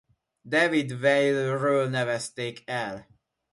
[0.47, 3.07] David Weill-ről nevezték el.